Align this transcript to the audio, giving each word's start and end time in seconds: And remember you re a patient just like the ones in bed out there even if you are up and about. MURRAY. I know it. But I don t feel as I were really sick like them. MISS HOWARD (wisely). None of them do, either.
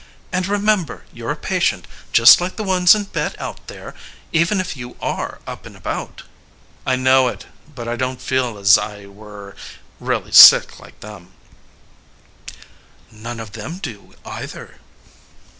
And 0.31 0.47
remember 0.47 1.05
you 1.13 1.27
re 1.27 1.33
a 1.33 1.35
patient 1.35 1.85
just 2.11 2.41
like 2.41 2.55
the 2.55 2.63
ones 2.63 2.95
in 2.95 3.03
bed 3.03 3.35
out 3.37 3.67
there 3.67 3.93
even 4.33 4.59
if 4.59 4.75
you 4.75 4.97
are 4.99 5.37
up 5.45 5.67
and 5.67 5.77
about. 5.77 6.23
MURRAY. 6.23 6.29
I 6.93 6.95
know 6.95 7.27
it. 7.27 7.45
But 7.75 7.87
I 7.87 7.95
don 7.97 8.15
t 8.15 8.21
feel 8.23 8.57
as 8.57 8.79
I 8.79 9.05
were 9.05 9.55
really 9.99 10.31
sick 10.31 10.79
like 10.79 10.99
them. 11.01 11.33
MISS 12.47 12.53
HOWARD 12.55 12.57
(wisely). 13.11 13.19
None 13.19 13.39
of 13.41 13.51
them 13.51 13.77
do, 13.77 14.15
either. 14.25 14.79